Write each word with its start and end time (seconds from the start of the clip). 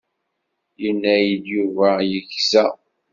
Yenna-yi-d 0.81 1.43
Yuba 1.53 1.89
yegza. 2.09 2.65